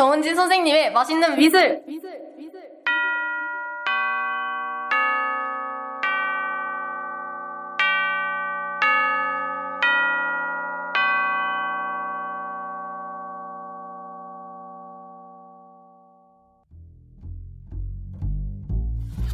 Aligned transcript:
정은진 0.00 0.34
선생님의 0.34 0.94
맛있는 0.94 1.36
미술. 1.36 1.84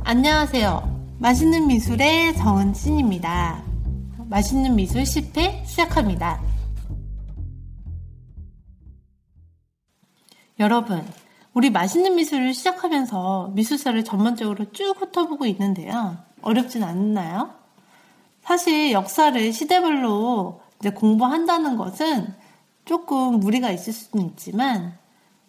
안녕하세요. 0.03 1.17
맛있는 1.21 1.69
미술의 1.69 2.35
정은진입니다. 2.35 3.63
맛있는 4.29 4.75
미술 4.75 5.05
10회 5.05 5.65
시작합니다. 5.65 6.46
여러분, 10.67 11.07
우리 11.55 11.71
맛있는 11.71 12.17
미술을 12.17 12.53
시작하면서 12.53 13.53
미술사를 13.55 14.03
전반적으로 14.03 14.73
쭉 14.73 14.97
훑어보고 15.01 15.47
있는데요. 15.47 16.17
어렵진 16.43 16.83
않나요? 16.83 17.55
사실 18.43 18.91
역사를 18.91 19.53
시대별로 19.53 20.61
이제 20.81 20.91
공부한다는 20.91 21.77
것은 21.77 22.35
조금 22.85 23.39
무리가 23.39 23.71
있을 23.71 23.93
수는 23.93 24.27
있지만, 24.31 24.99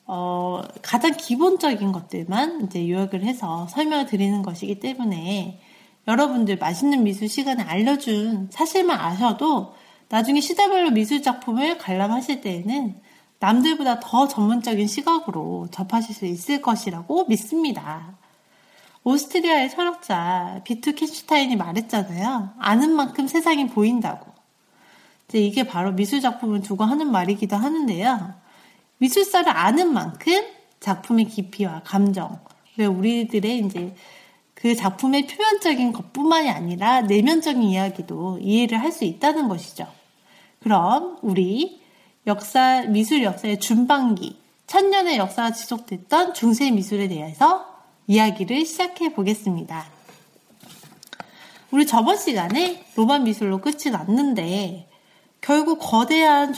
어, 0.05 0.61
가장 0.83 1.13
기본적인 1.17 1.91
것들만 1.93 2.65
이제 2.65 2.87
요약을 2.87 3.23
해서 3.23 3.65
설명을 3.69 4.05
드리는 4.05 4.43
것이기 4.43 4.79
때문에 4.79 5.59
여러분들 6.07 6.57
맛있는 6.59 7.03
미술 7.03 7.27
시간에 7.27 7.63
알려준 7.63 8.49
사실만 8.51 8.99
아셔도 8.99 9.73
나중에 10.09 10.41
시대별로 10.41 10.91
미술 10.91 11.23
작품을 11.23 11.79
관람하실 11.79 12.41
때에는 12.41 13.06
남들보다 13.39 13.99
더 13.99 14.27
전문적인 14.27 14.87
시각으로 14.87 15.67
접하실 15.71 16.15
수 16.15 16.25
있을 16.25 16.61
것이라고 16.61 17.25
믿습니다. 17.25 18.17
오스트리아의 19.03 19.69
철학자 19.69 20.61
비투 20.63 20.95
켄슈타인이 20.95 21.55
말했잖아요. 21.55 22.49
아는 22.59 22.91
만큼 22.91 23.27
세상이 23.27 23.67
보인다고. 23.67 24.31
이제 25.27 25.39
이게 25.39 25.63
바로 25.63 25.91
미술 25.91 26.21
작품을 26.21 26.61
두고 26.61 26.83
하는 26.83 27.11
말이기도 27.11 27.55
하는데요. 27.55 28.33
미술사를 28.97 29.49
아는 29.49 29.93
만큼 29.93 30.43
작품의 30.79 31.25
깊이와 31.25 31.81
감정, 31.83 32.39
왜 32.77 32.85
우리들의 32.85 33.59
이제 33.59 33.95
그 34.53 34.75
작품의 34.75 35.27
표면적인 35.27 35.93
것뿐만이 35.93 36.49
아니라 36.49 37.01
내면적인 37.01 37.61
이야기도 37.61 38.39
이해를 38.39 38.79
할 38.81 38.91
수 38.91 39.03
있다는 39.05 39.47
것이죠. 39.47 39.87
그럼 40.59 41.17
우리 41.21 41.81
역사, 42.27 42.81
미술 42.81 43.23
역사의 43.23 43.61
준반기, 43.61 44.37
천년의 44.67 45.17
역사가 45.17 45.51
지속됐던 45.51 46.33
중세 46.33 46.69
미술에 46.71 47.07
대해서 47.07 47.65
이야기를 48.05 48.65
시작해 48.65 49.13
보겠습니다. 49.13 49.85
우리 51.71 51.87
저번 51.87 52.17
시간에 52.17 52.83
로마 52.97 53.19
미술로 53.19 53.61
끝이 53.61 53.91
났는데 53.91 54.89
결국 55.39 55.79
거대한 55.79 56.53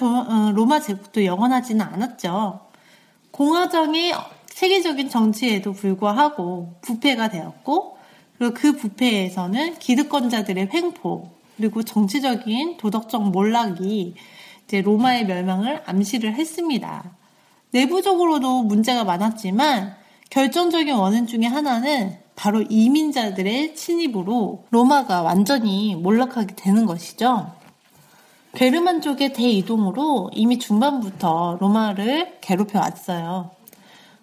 로마 0.55 0.79
제국도 0.79 1.23
영원하지는 1.23 1.85
않았죠. 1.85 2.61
공화정의 3.29 4.13
세계적인 4.47 5.09
정치에도 5.09 5.73
불구하고 5.73 6.73
부패가 6.81 7.29
되었고 7.29 7.97
그리고 8.39 8.53
그 8.55 8.75
부패에서는 8.75 9.77
기득권자들의 9.77 10.69
횡포 10.73 11.29
그리고 11.57 11.83
정치적인 11.83 12.77
도덕적 12.77 13.29
몰락이 13.29 14.15
이제 14.69 14.81
로마의 14.81 15.25
멸망을 15.25 15.81
암시를 15.87 16.35
했습니다. 16.35 17.03
내부적으로도 17.71 18.61
문제가 18.61 19.03
많았지만 19.03 19.95
결정적인 20.29 20.93
원인 20.93 21.25
중에 21.25 21.47
하나는 21.47 22.19
바로 22.35 22.61
이민자들의 22.61 23.73
침입으로 23.73 24.65
로마가 24.69 25.23
완전히 25.23 25.95
몰락하게 25.95 26.53
되는 26.55 26.85
것이죠. 26.85 27.51
게르만족의 28.53 29.33
대이동으로 29.33 30.29
이미 30.33 30.59
중반부터 30.59 31.57
로마를 31.59 32.37
괴롭혀 32.39 32.77
왔어요. 32.79 33.49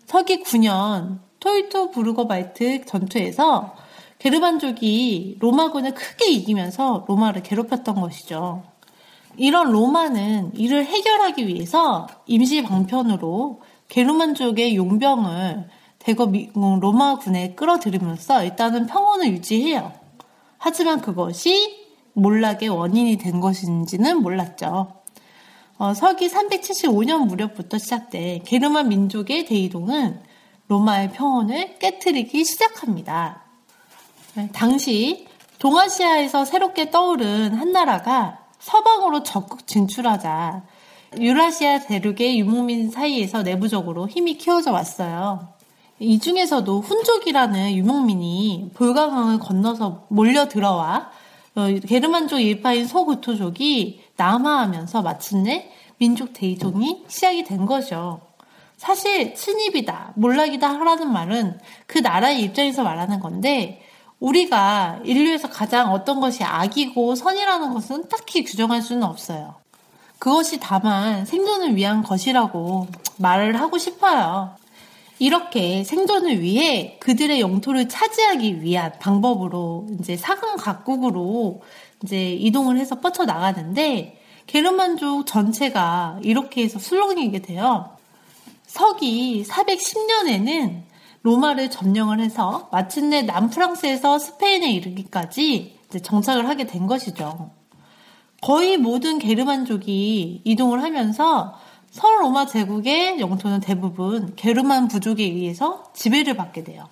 서기 0.06 0.44
9년 0.44 1.18
토이토 1.40 1.90
부르거바이트 1.90 2.84
전투에서 2.84 3.74
게르만족이 4.20 5.38
로마군을 5.40 5.94
크게 5.94 6.30
이기면서 6.30 7.04
로마를 7.08 7.42
괴롭혔던 7.42 8.00
것이죠. 8.00 8.75
이런 9.36 9.70
로마는 9.70 10.52
이를 10.54 10.84
해결하기 10.84 11.46
위해서 11.46 12.06
임시 12.26 12.62
방편으로 12.62 13.60
게르만족의 13.88 14.76
용병을 14.76 15.68
대거 15.98 16.32
로마군에 16.54 17.54
끌어들이면서 17.54 18.44
일단은 18.44 18.86
평온을 18.86 19.28
유지해요. 19.32 19.92
하지만 20.58 21.00
그것이 21.00 21.86
몰락의 22.14 22.68
원인이 22.68 23.18
된 23.18 23.40
것인지는 23.40 24.22
몰랐죠. 24.22 24.92
어, 25.78 25.94
서기 25.94 26.28
375년 26.28 27.26
무렵부터 27.26 27.76
시작된 27.78 28.44
게르만 28.44 28.88
민족의 28.88 29.44
대이동은 29.44 30.20
로마의 30.68 31.12
평온을 31.12 31.78
깨뜨리기 31.78 32.44
시작합니다. 32.44 33.42
네, 34.34 34.48
당시 34.52 35.26
동아시아에서 35.58 36.44
새롭게 36.44 36.90
떠오른 36.90 37.54
한 37.54 37.72
나라가 37.72 38.45
서방으로 38.66 39.22
적극 39.22 39.64
진출하자 39.68 40.62
유라시아 41.20 41.82
대륙의 41.86 42.40
유목민 42.40 42.90
사이에서 42.90 43.44
내부적으로 43.44 44.08
힘이 44.08 44.36
키워져 44.38 44.72
왔어요. 44.72 45.46
이 46.00 46.18
중에서도 46.18 46.80
훈족이라는 46.80 47.76
유목민이 47.76 48.72
볼가강을 48.74 49.38
건너서 49.38 50.06
몰려 50.08 50.48
들어와 50.48 51.10
어, 51.54 51.68
게르만족 51.86 52.40
일파인 52.40 52.88
소구토족이 52.88 54.02
남하하면서 54.16 55.00
마침내 55.00 55.70
민족 55.98 56.32
대이동이 56.32 57.04
시작이 57.06 57.44
된 57.44 57.66
거죠. 57.66 58.20
사실 58.76 59.36
침입이다, 59.36 60.14
몰락이다 60.16 60.68
하라는 60.68 61.12
말은 61.12 61.60
그 61.86 61.98
나라의 61.98 62.42
입장에서 62.42 62.82
말하는 62.82 63.20
건데 63.20 63.85
우리가 64.20 65.00
인류에서 65.04 65.48
가장 65.50 65.92
어떤 65.92 66.20
것이 66.20 66.42
악이고 66.42 67.14
선이라는 67.14 67.74
것은 67.74 68.08
딱히 68.08 68.44
규정할 68.44 68.82
수는 68.82 69.02
없어요. 69.02 69.54
그것이 70.18 70.58
다만 70.60 71.26
생존을 71.26 71.76
위한 71.76 72.02
것이라고 72.02 72.88
말을 73.18 73.60
하고 73.60 73.78
싶어요. 73.78 74.54
이렇게 75.18 75.82
생존을 75.84 76.42
위해 76.42 76.98
그들의 77.00 77.40
영토를 77.40 77.88
차지하기 77.88 78.62
위한 78.62 78.92
방법으로 78.98 79.86
이제 79.98 80.16
사강 80.16 80.56
각국으로 80.56 81.62
이제 82.02 82.32
이동을 82.32 82.78
해서 82.78 83.00
뻗쳐 83.00 83.24
나가는데 83.24 84.20
게르만족 84.46 85.26
전체가 85.26 86.20
이렇게 86.22 86.62
해서 86.62 86.78
술렁이게 86.78 87.40
돼요. 87.40 87.96
서기 88.66 89.44
410년에는 89.46 90.82
로마를 91.26 91.70
점령을 91.70 92.20
해서 92.20 92.68
마침내 92.70 93.22
남프랑스에서 93.22 94.20
스페인에 94.20 94.70
이르기까지 94.70 95.76
정착을 96.00 96.48
하게 96.48 96.66
된 96.66 96.86
것이죠. 96.86 97.50
거의 98.42 98.76
모든 98.76 99.18
게르만족이 99.18 100.42
이동을 100.44 100.84
하면서 100.84 101.54
서로마 101.90 102.46
제국의 102.46 103.18
영토는 103.18 103.58
대부분 103.58 104.36
게르만 104.36 104.86
부족에 104.86 105.24
의해서 105.24 105.90
지배를 105.94 106.36
받게 106.36 106.62
돼요. 106.62 106.88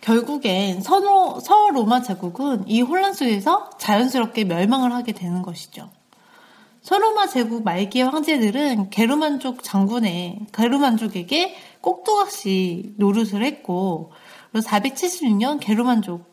결국엔 0.00 0.80
서로, 0.80 1.38
서로마 1.40 2.00
제국은 2.00 2.64
이 2.66 2.80
혼란 2.80 3.12
속에서 3.12 3.68
자연스럽게 3.78 4.44
멸망을 4.44 4.92
하게 4.92 5.12
되는 5.12 5.42
것이죠. 5.42 5.90
서로마 6.80 7.26
제국 7.26 7.64
말기의 7.64 8.06
황제들은 8.06 8.90
게르만족 8.90 9.62
장군의 9.62 10.46
게르만족에게 10.52 11.56
꼭두각시 11.84 12.94
노릇을 12.96 13.44
했고 13.44 14.12
476년 14.54 15.60
게르만족 15.60 16.32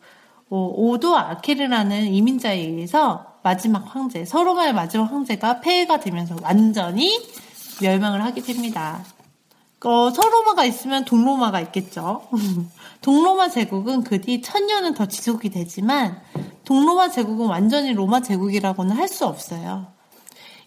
어, 0.50 0.72
오도 0.76 1.16
아케르라는 1.16 2.06
이민자에 2.12 2.58
의해서 2.58 3.26
마지막 3.42 3.94
황제 3.94 4.24
서로마의 4.24 4.72
마지막 4.72 5.10
황제가 5.10 5.60
폐해가 5.60 6.00
되면서 6.00 6.36
완전히 6.42 7.20
멸망을 7.80 8.22
하게 8.24 8.40
됩니다. 8.40 9.04
어, 9.84 10.10
서로마가 10.10 10.64
있으면 10.64 11.04
동로마가 11.04 11.60
있겠죠. 11.60 12.22
동로마 13.02 13.48
제국은 13.48 14.04
그 14.04 14.20
뒤 14.20 14.40
천년은 14.40 14.94
더 14.94 15.06
지속이 15.06 15.50
되지만 15.50 16.20
동로마 16.64 17.08
제국은 17.10 17.46
완전히 17.46 17.92
로마 17.92 18.20
제국이라고는 18.20 18.96
할 18.96 19.08
수 19.08 19.26
없어요. 19.26 19.88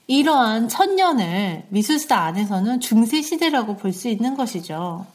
이러한 0.07 0.69
천년을 0.69 1.65
미술사 1.69 2.15
안에서는 2.17 2.79
중세 2.79 3.21
시대라고 3.21 3.75
볼 3.77 3.91
수 3.91 4.07
있는 4.07 4.35
것이죠. 4.35 5.05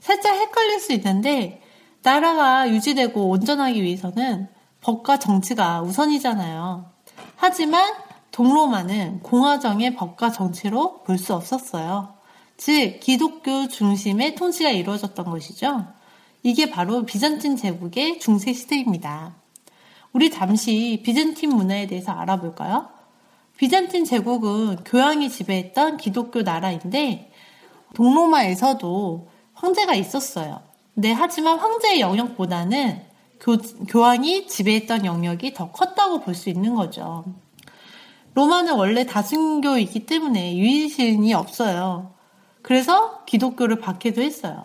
살짝 0.00 0.34
헷갈릴 0.34 0.80
수 0.80 0.92
있는데 0.94 1.60
나라가 2.02 2.68
유지되고 2.70 3.28
온전하기 3.28 3.82
위해서는 3.82 4.48
법과 4.80 5.18
정치가 5.18 5.82
우선이잖아요. 5.82 6.86
하지만 7.36 7.92
동로마는 8.30 9.20
공화정의 9.20 9.94
법과 9.96 10.30
정치로 10.30 11.02
볼 11.02 11.18
수 11.18 11.34
없었어요. 11.34 12.14
즉 12.56 13.00
기독교 13.00 13.68
중심의 13.68 14.36
통치가 14.36 14.70
이루어졌던 14.70 15.26
것이죠. 15.26 15.86
이게 16.42 16.70
바로 16.70 17.04
비잔틴 17.04 17.56
제국의 17.56 18.20
중세 18.20 18.54
시대입니다. 18.54 19.34
우리 20.12 20.30
잠시 20.30 21.02
비잔틴 21.04 21.50
문화에 21.50 21.86
대해서 21.86 22.12
알아볼까요? 22.12 22.88
비잔틴 23.60 24.06
제국은 24.06 24.84
교황이 24.86 25.28
지배했던 25.28 25.98
기독교 25.98 26.40
나라인데 26.40 27.30
동로마에서도 27.92 29.28
황제가 29.52 29.94
있었어요. 29.96 30.62
네, 30.94 31.12
하지만 31.12 31.58
황제의 31.58 32.00
영역보다는 32.00 33.02
교, 33.38 33.58
교황이 33.86 34.46
지배했던 34.46 35.04
영역이 35.04 35.52
더 35.52 35.72
컸다고 35.72 36.20
볼 36.20 36.34
수 36.34 36.48
있는 36.48 36.74
거죠. 36.74 37.26
로마는 38.32 38.76
원래 38.76 39.04
다승교이기 39.04 40.06
때문에 40.06 40.56
유일신이 40.56 41.34
없어요. 41.34 42.14
그래서 42.62 43.26
기독교를 43.26 43.78
박해도 43.80 44.22
했어요. 44.22 44.64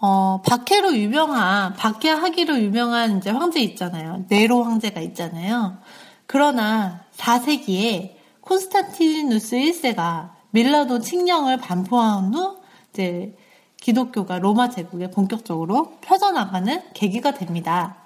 어, 0.00 0.42
박해로 0.44 0.96
유명한, 0.96 1.74
박해하기로 1.74 2.58
유명한 2.62 3.18
이제 3.18 3.30
황제 3.30 3.60
있잖아요. 3.60 4.24
네로 4.28 4.64
황제가 4.64 5.00
있잖아요. 5.02 5.78
그러나 6.26 7.06
4세기에 7.18 8.14
콘스탄티누스 8.40 9.56
1세가 9.56 10.30
밀라도 10.50 11.00
칙령을 11.00 11.58
반포한 11.58 12.32
후 12.32 12.56
이제 12.92 13.36
기독교가 13.80 14.38
로마 14.38 14.70
제국에 14.70 15.10
본격적으로 15.10 15.98
펴져나가는 16.00 16.82
계기가 16.94 17.32
됩니다. 17.32 17.96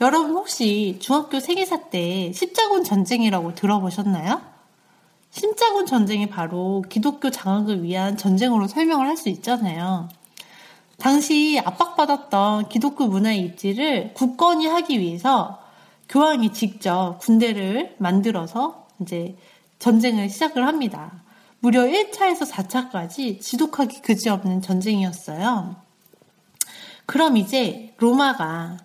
여러분 0.00 0.30
혹시 0.30 0.96
중학교 1.00 1.40
세계사 1.40 1.90
때 1.90 2.32
십자군 2.32 2.84
전쟁이라고 2.84 3.54
들어보셨나요? 3.54 4.40
십자군 5.30 5.86
전쟁이 5.86 6.28
바로 6.28 6.82
기독교 6.88 7.30
장악을 7.30 7.82
위한 7.82 8.16
전쟁으로 8.16 8.66
설명을 8.66 9.06
할 9.06 9.16
수 9.16 9.28
있잖아요. 9.28 10.08
당시 10.98 11.60
압박받았던 11.64 12.68
기독교 12.68 13.06
문화의 13.06 13.40
입지를 13.40 14.12
굳건히 14.14 14.66
하기 14.66 15.00
위해서 15.00 15.58
교황이 16.10 16.52
직접 16.52 17.18
군대를 17.20 17.94
만들어서 17.98 18.88
이제 19.00 19.36
전쟁을 19.78 20.28
시작을 20.28 20.66
합니다. 20.66 21.22
무려 21.60 21.82
1차에서 21.82 22.50
4차까지 22.50 23.40
지독하기 23.40 24.02
그지없는 24.02 24.60
전쟁이었어요. 24.60 25.76
그럼 27.06 27.36
이제 27.36 27.94
로마가 27.98 28.78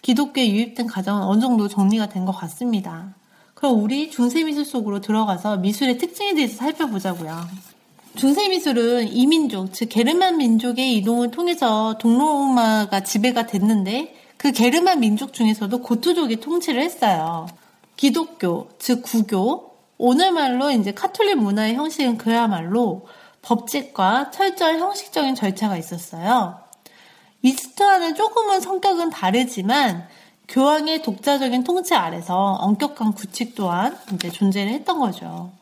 기독교에 0.00 0.50
유입된 0.50 0.86
과정은 0.86 1.22
어느 1.22 1.40
정도 1.40 1.68
정리가 1.68 2.08
된 2.08 2.24
것 2.24 2.32
같습니다. 2.32 3.14
그럼 3.54 3.82
우리 3.82 4.10
중세미술 4.10 4.64
속으로 4.64 5.02
들어가서 5.02 5.58
미술의 5.58 5.98
특징에 5.98 6.32
대해서 6.34 6.56
살펴보자고요. 6.56 7.46
중세미술은 8.16 9.12
이민족, 9.12 9.74
즉 9.74 9.90
게르만 9.90 10.38
민족의 10.38 10.96
이동을 10.96 11.30
통해서 11.30 11.98
동로마가 11.98 13.00
지배가 13.00 13.46
됐는데 13.46 14.14
그 14.40 14.52
게르만 14.52 15.00
민족 15.00 15.34
중에서도 15.34 15.82
고투족이 15.82 16.36
통치를 16.40 16.80
했어요. 16.80 17.46
기독교, 17.96 18.70
즉 18.78 19.02
구교, 19.02 19.76
오늘말로 19.98 20.70
이제 20.70 20.94
카톨릭 20.94 21.36
문화의 21.36 21.74
형식은 21.74 22.16
그야말로 22.16 23.06
법칙과 23.42 24.30
철저한 24.30 24.78
형식적인 24.78 25.34
절차가 25.34 25.76
있었어요. 25.76 26.58
이스트와는 27.42 28.14
조금은 28.14 28.62
성격은 28.62 29.10
다르지만 29.10 30.08
교황의 30.48 31.02
독자적인 31.02 31.62
통치 31.62 31.94
아래서 31.94 32.34
엄격한 32.34 33.12
구칙 33.12 33.54
또한 33.54 33.98
이제 34.14 34.30
존재를 34.30 34.72
했던 34.72 35.00
거죠. 35.00 35.52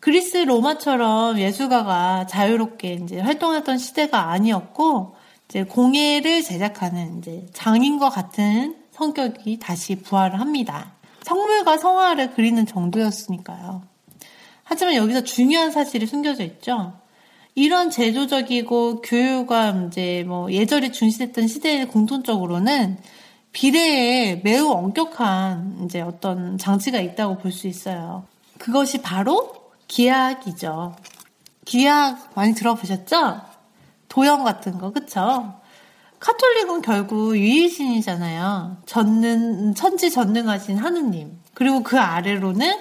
그리스 0.00 0.36
로마처럼 0.36 1.38
예술가가 1.38 2.26
자유롭게 2.26 2.92
이제 2.92 3.20
활동했던 3.20 3.78
시대가 3.78 4.32
아니었고 4.32 5.21
이제 5.52 5.64
공예를 5.64 6.42
제작하는 6.42 7.18
이제 7.18 7.46
장인과 7.52 8.08
같은 8.08 8.74
성격이 8.92 9.58
다시 9.58 9.96
부활을 9.96 10.40
합니다. 10.40 10.92
성물과 11.24 11.76
성화를 11.76 12.32
그리는 12.32 12.64
정도였으니까요. 12.64 13.82
하지만 14.64 14.94
여기서 14.94 15.24
중요한 15.24 15.70
사실이 15.70 16.06
숨겨져 16.06 16.42
있죠. 16.44 16.94
이런 17.54 17.90
제도적이고 17.90 19.02
교육과 19.02 19.88
이제 19.88 20.24
뭐 20.26 20.50
예절이 20.50 20.90
중시했던 20.90 21.46
시대의 21.46 21.88
공통적으로는 21.88 22.96
비례에 23.52 24.36
매우 24.36 24.70
엄격한 24.70 25.82
이제 25.84 26.00
어떤 26.00 26.56
장치가 26.56 26.98
있다고 26.98 27.36
볼 27.36 27.52
수 27.52 27.68
있어요. 27.68 28.24
그것이 28.56 29.02
바로 29.02 29.52
기약이죠. 29.86 30.96
기약 31.66 32.30
많이 32.34 32.54
들어보셨죠? 32.54 33.51
도형 34.12 34.44
같은 34.44 34.76
거, 34.76 34.92
그쵸? 34.92 35.54
카톨릭은 36.20 36.82
결국 36.82 37.34
유일신이잖아요. 37.34 38.76
전능, 38.84 39.72
천지 39.72 40.10
전능하신 40.10 40.76
하느님. 40.76 41.40
그리고 41.54 41.82
그 41.82 41.98
아래로는 41.98 42.74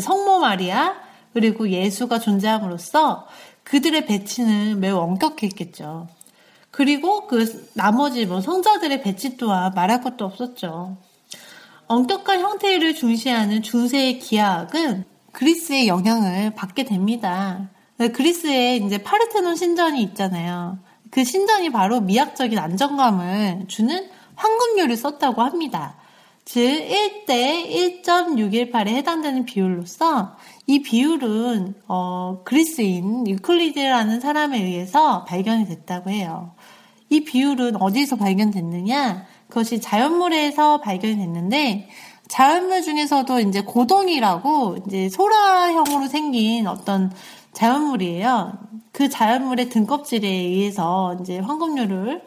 성모 0.00 0.38
마리아, 0.38 0.94
그리고 1.32 1.68
예수가 1.68 2.20
존재함으로써 2.20 3.26
그들의 3.64 4.06
배치는 4.06 4.78
매우 4.78 4.98
엄격했겠죠. 4.98 6.06
그리고 6.70 7.26
그 7.26 7.68
나머지 7.74 8.24
뭐 8.24 8.40
성자들의 8.40 9.02
배치 9.02 9.36
또한 9.36 9.72
말할 9.74 10.02
것도 10.02 10.24
없었죠. 10.24 10.98
엄격한 11.88 12.40
형태를 12.40 12.94
중시하는 12.94 13.60
중세의 13.60 14.20
기하학은 14.20 15.04
그리스의 15.32 15.88
영향을 15.88 16.54
받게 16.54 16.84
됩니다. 16.84 17.70
그리스에 17.98 18.76
이제 18.76 18.98
파르테논 18.98 19.56
신전이 19.56 20.02
있잖아요. 20.02 20.78
그 21.10 21.24
신전이 21.24 21.70
바로 21.70 22.00
미학적인 22.00 22.58
안정감을 22.58 23.64
주는 23.68 24.10
황금률을 24.34 24.96
썼다고 24.96 25.42
합니다. 25.42 25.96
즉 26.44 26.60
1대 26.60 28.04
1.618에 28.04 28.88
해당되는 28.88 29.46
비율로서 29.46 30.36
이 30.66 30.80
비율은 30.82 31.74
어, 31.88 32.42
그리스인 32.44 33.26
유클리드라는 33.26 34.20
사람에 34.20 34.62
의해서 34.62 35.24
발견이 35.24 35.66
됐다고 35.66 36.10
해요. 36.10 36.52
이 37.08 37.24
비율은 37.24 37.82
어디서 37.82 38.16
발견됐느냐? 38.16 39.26
그것이 39.48 39.80
자연물에서 39.80 40.80
발견이 40.80 41.16
됐는데 41.16 41.88
자연물 42.28 42.82
중에서도 42.82 43.40
이제 43.40 43.62
고동이라고 43.62 44.78
이제 44.86 45.08
소라형으로 45.08 46.08
생긴 46.08 46.66
어떤 46.66 47.12
자연물이에요. 47.56 48.52
그 48.92 49.08
자연물의 49.08 49.70
등껍질에 49.70 50.28
의해서 50.28 51.16
이제 51.20 51.38
황금률을 51.38 52.22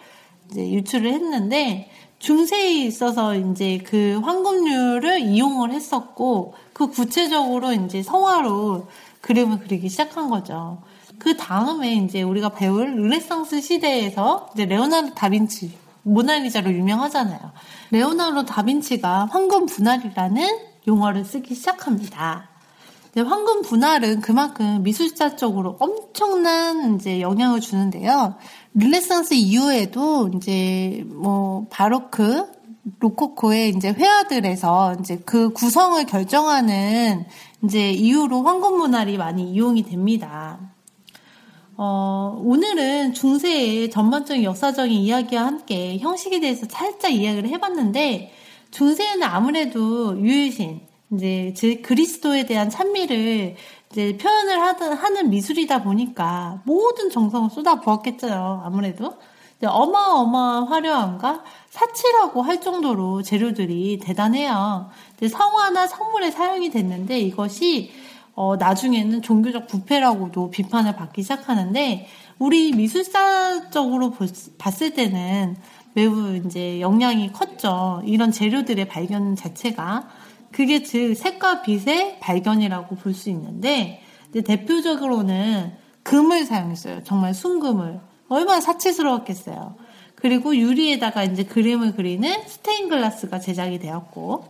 이제 0.49 0.71
유출을 0.71 1.13
했는데 1.13 1.91
중세에 2.17 2.71
있어서 2.85 3.35
이제 3.35 3.77
그 3.85 4.19
황금률을 4.23 5.19
이용을 5.19 5.71
했었고 5.71 6.55
그 6.73 6.87
구체적으로 6.87 7.73
이제 7.73 8.01
성화로 8.01 8.87
그림을 9.21 9.59
그리기 9.59 9.87
시작한 9.89 10.29
거죠. 10.29 10.81
그 11.19 11.37
다음에 11.37 11.93
이제 11.93 12.23
우리가 12.23 12.49
배울 12.49 12.95
르네상스 12.95 13.61
시대에서 13.61 14.49
이제 14.55 14.65
레오나르도 14.65 15.13
다빈치 15.13 15.77
모나리자로 16.01 16.71
유명하잖아요. 16.71 17.39
레오나르도 17.91 18.45
다빈치가 18.45 19.27
황금 19.29 19.67
분할이라는 19.67 20.47
용어를 20.87 21.23
쓰기 21.23 21.53
시작합니다. 21.53 22.49
황금 23.15 23.63
분할은 23.63 24.21
그만큼 24.21 24.83
미술사적으로 24.83 25.77
엄청난 25.79 26.95
이제 26.95 27.21
영향을 27.21 27.59
주는데요. 27.59 28.35
르네상스 28.75 29.33
이후에도 29.33 30.29
이제 30.35 31.03
뭐 31.07 31.65
바로크, 31.69 32.45
로코코의 32.99 33.73
이제 33.75 33.91
회화들에서 33.91 34.97
이제 34.99 35.21
그 35.25 35.51
구성을 35.53 36.03
결정하는 36.05 37.25
이제 37.63 37.91
이유로 37.91 38.43
황금 38.43 38.77
분할이 38.77 39.17
많이 39.17 39.51
이용이 39.51 39.83
됩니다. 39.83 40.59
어, 41.75 42.37
오늘은 42.43 43.13
중세의 43.13 43.89
전반적인 43.89 44.43
역사적인 44.43 44.91
이야기와 44.91 45.45
함께 45.45 45.97
형식에 45.97 46.39
대해서 46.39 46.67
살짝 46.69 47.13
이야기를 47.13 47.49
해봤는데 47.49 48.33
중세에는 48.71 49.23
아무래도 49.23 50.19
유일신, 50.19 50.81
이제 51.11 51.53
즉 51.55 51.81
그리스도에 51.81 52.45
대한 52.45 52.69
찬미를 52.69 53.55
이제 53.91 54.17
표현을 54.17 54.61
하든 54.61 54.93
하는 54.93 55.29
미술이다 55.29 55.83
보니까 55.83 56.61
모든 56.65 57.09
정성을 57.09 57.49
쏟아 57.49 57.79
부었겠죠. 57.79 58.27
아무래도 58.63 59.17
어마어마한 59.61 60.67
화려함과 60.67 61.43
사치라고 61.69 62.41
할 62.41 62.61
정도로 62.61 63.23
재료들이 63.23 63.99
대단해요. 64.01 64.89
성화나 65.27 65.87
성물에 65.87 66.31
사용이 66.31 66.69
됐는데 66.69 67.19
이것이 67.19 67.91
어, 68.35 68.55
나중에는 68.55 69.21
종교적 69.21 69.67
부패라고도 69.67 70.49
비판을 70.51 70.95
받기 70.95 71.23
시작하는데 71.23 72.07
우리 72.37 72.71
미술사적으로 72.71 74.13
봤을 74.57 74.93
때는 74.93 75.57
매우 75.93 76.35
이제 76.35 76.79
영향이 76.79 77.33
컸죠. 77.33 78.01
이런 78.05 78.31
재료들의 78.31 78.87
발견 78.87 79.35
자체가 79.35 80.07
그게 80.51 80.83
즉 80.83 81.15
색과 81.15 81.61
빛의 81.61 82.19
발견이라고 82.19 82.95
볼 82.95 83.13
수 83.13 83.29
있는데 83.29 84.01
대표적으로는 84.45 85.73
금을 86.03 86.45
사용했어요. 86.45 87.03
정말 87.03 87.33
순금을 87.33 87.99
얼마나 88.29 88.61
사치스러웠겠어요. 88.61 89.75
그리고 90.15 90.55
유리에다가 90.55 91.23
이제 91.23 91.43
그림을 91.43 91.95
그리는 91.95 92.35
스테인글라스가 92.47 93.39
제작이 93.39 93.79
되었고 93.79 94.47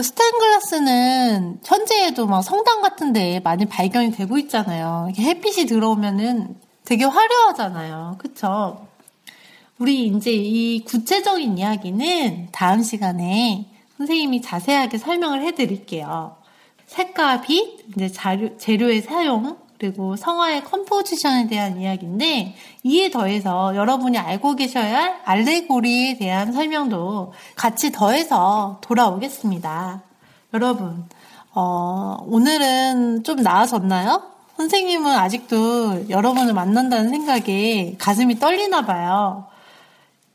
스테인글라스는 0.00 1.60
현재에도 1.64 2.26
막 2.26 2.42
성당 2.42 2.82
같은 2.82 3.12
데 3.12 3.40
많이 3.40 3.66
발견이 3.66 4.12
되고 4.12 4.38
있잖아요. 4.38 5.08
햇빛이 5.18 5.66
들어오면은 5.66 6.56
되게 6.84 7.04
화려하잖아요. 7.04 8.16
그쵸? 8.18 8.86
우리 9.78 10.06
이제 10.06 10.32
이 10.32 10.84
구체적인 10.84 11.58
이야기는 11.58 12.48
다음 12.52 12.82
시간에 12.82 13.66
선생님이 13.98 14.42
자세하게 14.42 14.96
설명을 14.98 15.42
해드릴게요. 15.42 16.36
색과 16.86 17.42
빛, 17.42 17.84
이제 17.94 18.08
자료, 18.08 18.56
재료의 18.56 19.02
사용, 19.02 19.58
그리고 19.78 20.16
성화의 20.16 20.64
컴포지션에 20.64 21.46
대한 21.46 21.80
이야기인데 21.80 22.54
이에 22.82 23.10
더해서 23.10 23.76
여러분이 23.76 24.18
알고 24.18 24.56
계셔야 24.56 24.98
할 24.98 25.20
알레고리에 25.24 26.16
대한 26.18 26.52
설명도 26.52 27.32
같이 27.54 27.92
더해서 27.92 28.78
돌아오겠습니다. 28.80 30.02
여러분, 30.54 31.04
어, 31.54 32.16
오늘은 32.26 33.22
좀 33.24 33.36
나아졌나요? 33.36 34.22
선생님은 34.56 35.12
아직도 35.12 36.08
여러분을 36.08 36.54
만난다는 36.54 37.10
생각에 37.10 37.94
가슴이 37.98 38.38
떨리나 38.40 38.82
봐요. 38.82 39.46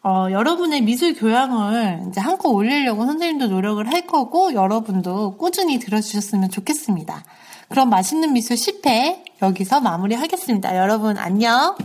어, 0.06 0.28
여러분의 0.30 0.82
미술 0.82 1.14
교양을 1.14 2.08
이제 2.10 2.20
한껏 2.20 2.52
올리려고 2.52 3.06
선생님도 3.06 3.48
노력을 3.48 3.88
할 3.92 4.06
거고 4.06 4.54
여러분도 4.54 5.38
꾸준히 5.38 5.80
들어주셨으면 5.80 6.50
좋겠습니다. 6.50 7.24
그럼 7.70 7.90
맛있는 7.90 8.34
미술 8.34 8.58
10회 8.58 9.24
여기서 9.42 9.80
마무리하겠습니다. 9.80 10.76
여러분 10.78 11.18
안녕. 11.18 11.76